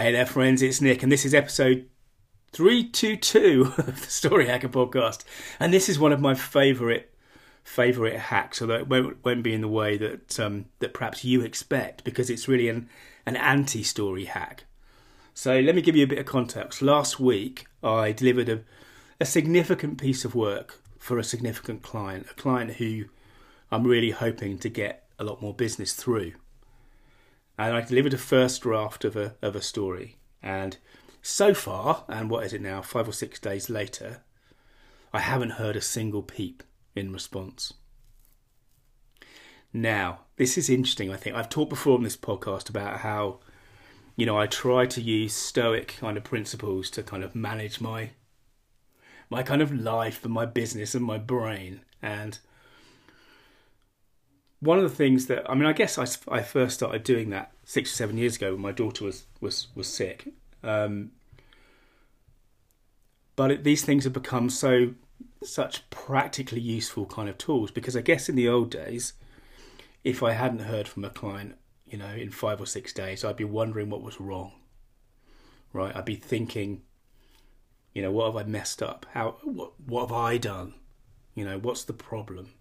Hey 0.00 0.12
there, 0.12 0.26
friends, 0.26 0.62
it's 0.62 0.80
Nick, 0.80 1.02
and 1.02 1.10
this 1.10 1.24
is 1.24 1.34
episode 1.34 1.88
322 2.52 3.72
of 3.78 4.00
the 4.00 4.10
Story 4.10 4.46
Hacker 4.46 4.68
podcast. 4.68 5.24
And 5.58 5.74
this 5.74 5.88
is 5.88 5.98
one 5.98 6.12
of 6.12 6.20
my 6.20 6.36
favourite 6.36 7.10
favourite 7.64 8.16
hacks, 8.16 8.62
although 8.62 8.76
it 8.76 8.86
won't, 8.86 9.24
won't 9.24 9.42
be 9.42 9.52
in 9.52 9.60
the 9.60 9.66
way 9.66 9.96
that 9.96 10.38
um, 10.38 10.66
that 10.78 10.94
perhaps 10.94 11.24
you 11.24 11.42
expect, 11.42 12.04
because 12.04 12.30
it's 12.30 12.46
really 12.46 12.68
an, 12.68 12.88
an 13.26 13.34
anti 13.34 13.82
story 13.82 14.26
hack. 14.26 14.66
So 15.34 15.58
let 15.58 15.74
me 15.74 15.82
give 15.82 15.96
you 15.96 16.04
a 16.04 16.08
bit 16.08 16.20
of 16.20 16.26
context. 16.26 16.80
Last 16.80 17.18
week, 17.18 17.66
I 17.82 18.12
delivered 18.12 18.48
a, 18.48 18.60
a 19.20 19.26
significant 19.26 19.98
piece 20.00 20.24
of 20.24 20.32
work 20.32 20.80
for 20.96 21.18
a 21.18 21.24
significant 21.24 21.82
client, 21.82 22.28
a 22.30 22.34
client 22.34 22.74
who 22.74 23.06
I'm 23.72 23.84
really 23.84 24.12
hoping 24.12 24.58
to 24.58 24.68
get 24.68 25.08
a 25.18 25.24
lot 25.24 25.42
more 25.42 25.54
business 25.54 25.92
through 25.92 26.34
and 27.58 27.76
I 27.76 27.80
delivered 27.80 28.14
a 28.14 28.18
first 28.18 28.62
draft 28.62 29.04
of 29.04 29.16
a 29.16 29.34
of 29.42 29.56
a 29.56 29.60
story. 29.60 30.16
And 30.42 30.78
so 31.20 31.52
far, 31.52 32.04
and 32.08 32.30
what 32.30 32.44
is 32.44 32.52
it 32.52 32.62
now, 32.62 32.80
five 32.80 33.08
or 33.08 33.12
six 33.12 33.40
days 33.40 33.68
later, 33.68 34.22
I 35.12 35.20
haven't 35.20 35.50
heard 35.50 35.76
a 35.76 35.80
single 35.80 36.22
peep 36.22 36.62
in 36.94 37.12
response. 37.12 37.74
Now, 39.72 40.20
this 40.36 40.56
is 40.56 40.70
interesting, 40.70 41.12
I 41.12 41.16
think. 41.16 41.36
I've 41.36 41.50
talked 41.50 41.70
before 41.70 41.96
on 41.96 42.04
this 42.04 42.16
podcast 42.16 42.70
about 42.70 43.00
how, 43.00 43.40
you 44.16 44.24
know, 44.24 44.38
I 44.38 44.46
try 44.46 44.86
to 44.86 45.02
use 45.02 45.34
stoic 45.34 45.96
kind 45.98 46.16
of 46.16 46.24
principles 46.24 46.90
to 46.90 47.02
kind 47.02 47.24
of 47.24 47.34
manage 47.34 47.80
my 47.80 48.10
my 49.30 49.42
kind 49.42 49.60
of 49.60 49.74
life 49.74 50.24
and 50.24 50.32
my 50.32 50.46
business 50.46 50.94
and 50.94 51.04
my 51.04 51.18
brain. 51.18 51.82
And 52.00 52.38
one 54.60 54.78
of 54.78 54.84
the 54.84 54.94
things 54.94 55.26
that 55.26 55.48
I 55.48 55.54
mean, 55.54 55.66
I 55.66 55.72
guess 55.72 55.98
I, 55.98 56.06
I 56.32 56.42
first 56.42 56.74
started 56.74 57.04
doing 57.04 57.30
that 57.30 57.52
six 57.64 57.92
or 57.92 57.96
seven 57.96 58.18
years 58.18 58.36
ago 58.36 58.52
when 58.52 58.62
my 58.62 58.72
daughter 58.72 59.04
was 59.04 59.26
was 59.40 59.68
was 59.74 59.88
sick. 59.88 60.32
Um, 60.62 61.12
but 63.36 63.52
it, 63.52 63.64
these 63.64 63.84
things 63.84 64.04
have 64.04 64.12
become 64.12 64.50
so 64.50 64.94
such 65.44 65.88
practically 65.90 66.60
useful 66.60 67.06
kind 67.06 67.28
of 67.28 67.38
tools 67.38 67.70
because 67.70 67.96
I 67.96 68.00
guess 68.00 68.28
in 68.28 68.34
the 68.34 68.48
old 68.48 68.70
days, 68.70 69.12
if 70.02 70.22
I 70.22 70.32
hadn't 70.32 70.60
heard 70.60 70.88
from 70.88 71.04
a 71.04 71.10
client, 71.10 71.56
you 71.86 71.98
know, 71.98 72.08
in 72.08 72.30
five 72.30 72.60
or 72.60 72.66
six 72.66 72.92
days, 72.92 73.24
I'd 73.24 73.36
be 73.36 73.44
wondering 73.44 73.90
what 73.90 74.02
was 74.02 74.20
wrong. 74.20 74.52
Right, 75.72 75.94
I'd 75.94 76.04
be 76.04 76.16
thinking, 76.16 76.82
you 77.94 78.02
know, 78.02 78.10
what 78.10 78.26
have 78.26 78.36
I 78.36 78.42
messed 78.42 78.82
up? 78.82 79.06
How 79.12 79.36
what 79.44 79.78
what 79.80 80.08
have 80.08 80.12
I 80.12 80.38
done? 80.38 80.74
You 81.34 81.44
know, 81.44 81.58
what's 81.58 81.84
the 81.84 81.92
problem? 81.92 82.54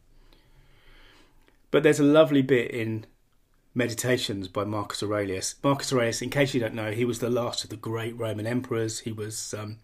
But 1.72 1.84
there's 1.84 2.00
a 2.00 2.04
lovely 2.04 2.42
bit 2.42 2.72
in 2.72 3.06
Meditations 3.78 4.48
by 4.48 4.64
Marcus 4.64 5.04
Aurelius. 5.04 5.54
Marcus 5.64 5.94
Aurelius, 5.94 6.24
in 6.24 6.32
case 6.32 6.54
you 6.54 6.60
don't 6.60 6.74
know, 6.74 6.92
he 6.92 7.06
was 7.06 7.20
the 7.20 7.30
last 7.30 7.64
of 7.64 7.70
the 7.70 7.76
great 7.76 8.18
Roman 8.18 8.48
emperors. 8.48 9.00
He 9.00 9.12
was 9.12 9.54
um, 9.54 9.78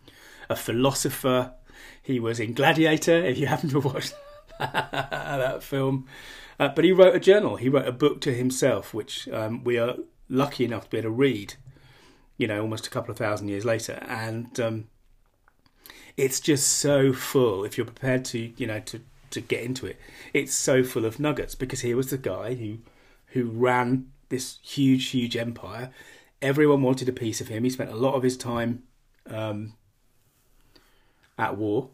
a 0.50 0.56
philosopher. 0.56 1.54
He 2.02 2.20
was 2.20 2.40
in 2.40 2.54
Gladiator, 2.54 3.24
if 3.24 3.38
you 3.38 3.46
happen 3.54 3.70
to 3.70 3.80
watch 3.80 4.12
that 4.60 5.62
film. 5.62 6.08
Uh, 6.60 6.70
but 6.70 6.86
he 6.86 6.92
wrote 6.92 7.16
a 7.16 7.20
journal. 7.20 7.58
He 7.58 7.70
wrote 7.70 7.88
a 7.88 7.92
book 7.92 8.20
to 8.22 8.34
himself, 8.34 8.96
which 8.96 9.28
um, 9.30 9.64
we 9.64 9.78
are 9.78 9.96
lucky 10.28 10.66
enough 10.66 10.86
to 10.86 10.90
be 10.90 10.98
able 10.98 11.10
to 11.10 11.12
read, 11.12 11.54
you 12.38 12.48
know, 12.48 12.62
almost 12.62 12.88
a 12.88 12.90
couple 12.90 13.12
of 13.12 13.18
thousand 13.18 13.50
years 13.50 13.64
later. 13.64 14.04
And 14.08 14.60
um, 14.60 14.88
it's 16.18 16.40
just 16.40 16.68
so 16.68 17.14
full 17.14 17.64
if 17.64 17.78
you're 17.78 17.86
prepared 17.86 18.26
to, 18.26 18.40
you 18.58 18.66
know, 18.66 18.80
to 18.80 19.02
to 19.34 19.42
get 19.42 19.64
into 19.64 19.86
it. 19.86 20.00
It's 20.34 20.54
so 20.54 20.84
full 20.84 21.06
of 21.06 21.20
nuggets 21.20 21.56
because 21.56 21.82
here 21.82 21.98
was 21.98 22.10
the 22.10 22.18
guy 22.18 22.56
who 22.56 22.78
who 23.28 23.46
ran 23.46 24.12
this 24.30 24.60
huge, 24.62 25.10
huge 25.10 25.36
empire. 25.36 25.92
Everyone 26.42 26.82
wanted 26.82 27.10
a 27.10 27.14
piece 27.14 27.42
of 27.42 27.48
him. 27.48 27.64
He 27.64 27.70
spent 27.70 27.90
a 27.90 27.96
lot 27.96 28.14
of 28.14 28.24
his 28.24 28.38
time 28.38 28.84
um, 29.28 29.74
at 31.38 31.58
war. 31.58 31.90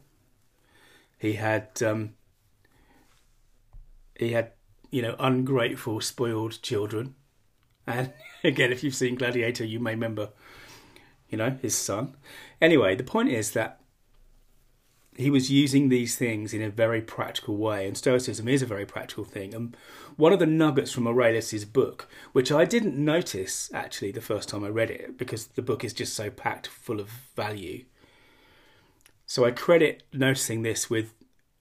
He 1.17 1.33
had 1.33 1.81
um, 1.83 2.15
he 4.15 4.31
had 4.31 4.51
you 4.91 5.01
know 5.01 5.15
ungrateful, 5.19 6.01
spoiled 6.01 6.61
children, 6.61 7.15
and 7.87 8.13
again, 8.43 8.71
if 8.71 8.83
you've 8.83 8.95
seen 8.95 9.15
Gladiator, 9.15 9.65
you 9.65 9.79
may 9.79 9.91
remember 9.91 10.29
you 11.29 11.37
know 11.37 11.57
his 11.61 11.75
son. 11.75 12.15
Anyway, 12.61 12.95
the 12.95 13.03
point 13.03 13.29
is 13.29 13.51
that 13.51 13.79
he 15.19 15.29
was 15.29 15.51
using 15.51 15.89
these 15.89 16.15
things 16.15 16.53
in 16.53 16.61
a 16.61 16.69
very 16.69 17.01
practical 17.01 17.57
way, 17.57 17.85
and 17.85 17.97
Stoicism 17.97 18.47
is 18.47 18.61
a 18.61 18.65
very 18.65 18.85
practical 18.85 19.25
thing. 19.25 19.53
And 19.53 19.75
one 20.15 20.31
of 20.31 20.39
the 20.39 20.45
nuggets 20.45 20.93
from 20.93 21.07
Aurelius's 21.07 21.65
book, 21.65 22.07
which 22.31 22.53
I 22.53 22.63
didn't 22.63 22.95
notice 22.95 23.69
actually 23.73 24.13
the 24.13 24.21
first 24.21 24.47
time 24.47 24.63
I 24.63 24.69
read 24.69 24.89
it, 24.89 25.17
because 25.17 25.47
the 25.47 25.61
book 25.61 25.83
is 25.83 25.91
just 25.91 26.13
so 26.13 26.29
packed 26.29 26.67
full 26.67 27.01
of 27.01 27.09
value. 27.35 27.83
So 29.25 29.43
I 29.43 29.51
credit 29.51 30.03
noticing 30.13 30.61
this 30.61 30.89
with 30.89 31.13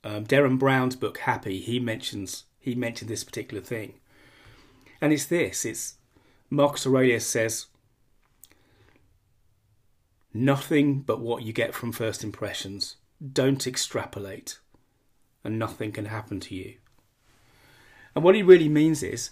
um, 0.05 0.25
Derren 0.25 0.57
Brown's 0.57 0.95
book 0.95 1.19
Happy. 1.19 1.59
He 1.59 1.81
mentions 1.81 2.45
he 2.61 2.77
mentioned 2.77 3.11
this 3.11 3.25
particular 3.25 3.63
thing, 3.63 3.95
and 5.01 5.13
it's 5.13 5.27
this: 5.27 5.65
it's 5.65 5.97
Marcus 6.49 6.87
Aurelius 6.87 7.27
says, 7.27 7.67
"Nothing 10.33 11.01
but 11.01 11.21
what 11.21 11.43
you 11.43 11.53
get 11.53 11.75
from 11.75 11.91
first 11.91 12.23
impressions." 12.23 12.95
Don't 13.33 13.67
extrapolate 13.67 14.59
and 15.45 15.59
nothing 15.59 15.93
can 15.93 16.07
happen 16.07 16.41
to 16.41 16.55
you. 16.55 16.77
And 18.15 18.25
what 18.25 18.35
he 18.35 18.43
really 18.43 18.69
means 18.69 19.03
is 19.03 19.31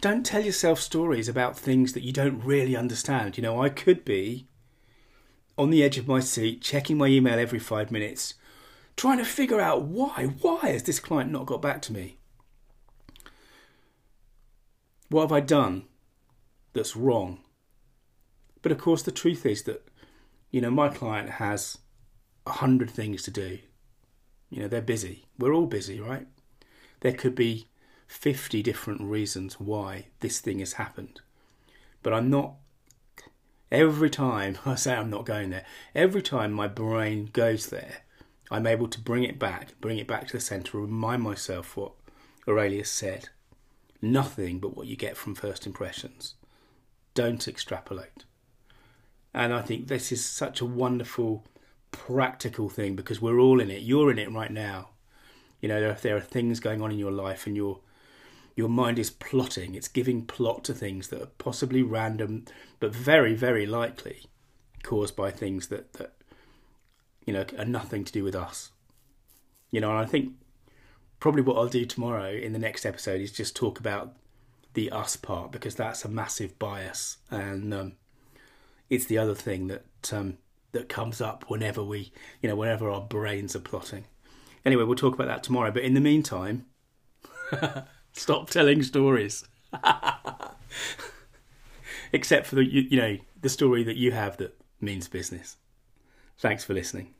don't 0.00 0.26
tell 0.26 0.44
yourself 0.44 0.80
stories 0.80 1.28
about 1.28 1.56
things 1.56 1.92
that 1.92 2.02
you 2.02 2.12
don't 2.12 2.44
really 2.44 2.76
understand. 2.76 3.36
You 3.36 3.42
know, 3.42 3.62
I 3.62 3.68
could 3.68 4.04
be 4.04 4.46
on 5.56 5.70
the 5.70 5.82
edge 5.82 5.98
of 5.98 6.08
my 6.08 6.20
seat, 6.20 6.62
checking 6.62 6.98
my 6.98 7.06
email 7.06 7.38
every 7.38 7.58
five 7.58 7.90
minutes, 7.90 8.34
trying 8.96 9.18
to 9.18 9.24
figure 9.24 9.60
out 9.60 9.82
why. 9.82 10.34
Why 10.40 10.70
has 10.70 10.82
this 10.82 11.00
client 11.00 11.30
not 11.30 11.46
got 11.46 11.62
back 11.62 11.82
to 11.82 11.92
me? 11.92 12.16
What 15.08 15.22
have 15.22 15.32
I 15.32 15.40
done 15.40 15.84
that's 16.72 16.96
wrong? 16.96 17.40
But 18.62 18.72
of 18.72 18.78
course, 18.78 19.02
the 19.02 19.12
truth 19.12 19.44
is 19.44 19.64
that, 19.64 19.86
you 20.50 20.60
know, 20.60 20.70
my 20.70 20.88
client 20.88 21.30
has 21.30 21.78
a 22.46 22.52
hundred 22.52 22.90
things 22.90 23.22
to 23.24 23.30
do. 23.30 23.58
You 24.50 24.62
know, 24.62 24.68
they're 24.68 24.82
busy. 24.82 25.26
We're 25.38 25.54
all 25.54 25.66
busy, 25.66 26.00
right? 26.00 26.26
There 27.00 27.12
could 27.12 27.34
be 27.34 27.68
50 28.06 28.62
different 28.62 29.00
reasons 29.00 29.58
why 29.58 30.06
this 30.20 30.40
thing 30.40 30.58
has 30.58 30.74
happened. 30.74 31.20
But 32.02 32.12
I'm 32.12 32.28
not, 32.28 32.54
every 33.70 34.10
time 34.10 34.58
I 34.66 34.74
say 34.74 34.94
I'm 34.94 35.10
not 35.10 35.24
going 35.24 35.50
there, 35.50 35.64
every 35.94 36.22
time 36.22 36.52
my 36.52 36.68
brain 36.68 37.30
goes 37.32 37.68
there, 37.68 38.02
I'm 38.50 38.66
able 38.66 38.88
to 38.88 39.00
bring 39.00 39.24
it 39.24 39.38
back, 39.38 39.80
bring 39.80 39.98
it 39.98 40.06
back 40.06 40.26
to 40.26 40.34
the 40.34 40.40
centre, 40.40 40.78
remind 40.78 41.22
myself 41.22 41.76
what 41.76 41.92
Aurelius 42.46 42.90
said. 42.90 43.30
Nothing 44.02 44.58
but 44.58 44.76
what 44.76 44.88
you 44.88 44.96
get 44.96 45.16
from 45.16 45.34
first 45.34 45.66
impressions. 45.66 46.34
Don't 47.14 47.48
extrapolate. 47.48 48.24
And 49.32 49.54
I 49.54 49.62
think 49.62 49.88
this 49.88 50.12
is 50.12 50.24
such 50.24 50.60
a 50.60 50.66
wonderful 50.66 51.44
practical 51.92 52.68
thing 52.68 52.96
because 52.96 53.22
we're 53.22 53.38
all 53.38 53.60
in 53.60 53.70
it. 53.70 53.82
You're 53.82 54.10
in 54.10 54.18
it 54.18 54.32
right 54.32 54.50
now. 54.50 54.88
You 55.60 55.68
know, 55.68 55.78
if 55.78 56.02
there 56.02 56.16
are 56.16 56.20
things 56.20 56.58
going 56.58 56.82
on 56.82 56.90
in 56.90 56.98
your 56.98 57.12
life 57.12 57.46
and 57.46 57.56
your 57.56 57.80
your 58.54 58.68
mind 58.68 58.98
is 58.98 59.10
plotting, 59.10 59.74
it's 59.74 59.88
giving 59.88 60.26
plot 60.26 60.62
to 60.64 60.74
things 60.74 61.08
that 61.08 61.22
are 61.22 61.30
possibly 61.38 61.82
random, 61.82 62.44
but 62.80 62.94
very, 62.94 63.34
very 63.34 63.64
likely 63.64 64.26
caused 64.82 65.16
by 65.16 65.30
things 65.30 65.68
that, 65.68 65.94
that 65.94 66.12
you 67.24 67.32
know 67.32 67.44
are 67.58 67.64
nothing 67.64 68.04
to 68.04 68.12
do 68.12 68.24
with 68.24 68.34
us. 68.34 68.72
You 69.70 69.80
know, 69.80 69.90
and 69.90 69.98
I 69.98 70.04
think 70.06 70.34
probably 71.20 71.42
what 71.42 71.56
I'll 71.56 71.68
do 71.68 71.86
tomorrow 71.86 72.32
in 72.32 72.52
the 72.52 72.58
next 72.58 72.84
episode 72.84 73.20
is 73.20 73.32
just 73.32 73.54
talk 73.54 73.78
about 73.78 74.16
the 74.74 74.90
us 74.90 75.16
part 75.16 75.52
because 75.52 75.74
that's 75.74 76.04
a 76.04 76.08
massive 76.08 76.58
bias 76.58 77.18
and 77.30 77.72
um, 77.72 77.92
it's 78.90 79.04
the 79.04 79.18
other 79.18 79.34
thing 79.34 79.68
that 79.68 80.12
um, 80.12 80.38
that 80.72 80.88
comes 80.88 81.20
up 81.20 81.44
whenever 81.48 81.84
we, 81.84 82.12
you 82.40 82.48
know, 82.48 82.56
whenever 82.56 82.90
our 82.90 83.00
brains 83.00 83.54
are 83.54 83.60
plotting. 83.60 84.04
Anyway, 84.64 84.84
we'll 84.84 84.96
talk 84.96 85.14
about 85.14 85.28
that 85.28 85.42
tomorrow. 85.42 85.70
But 85.70 85.82
in 85.82 85.94
the 85.94 86.00
meantime, 86.00 86.66
stop 88.12 88.50
telling 88.50 88.82
stories. 88.82 89.44
Except 92.12 92.46
for 92.46 92.56
the, 92.56 92.64
you, 92.64 92.82
you 92.82 92.96
know, 92.98 93.16
the 93.40 93.48
story 93.48 93.82
that 93.84 93.96
you 93.96 94.12
have 94.12 94.36
that 94.38 94.58
means 94.80 95.08
business. 95.08 95.56
Thanks 96.38 96.64
for 96.64 96.74
listening. 96.74 97.14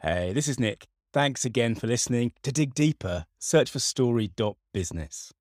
Hey, 0.00 0.32
this 0.32 0.48
is 0.48 0.58
Nick. 0.58 0.86
Thanks 1.12 1.44
again 1.44 1.74
for 1.74 1.86
listening. 1.86 2.32
To 2.44 2.52
dig 2.52 2.74
deeper, 2.74 3.26
search 3.38 3.70
for 3.70 3.80
story.business. 3.80 5.32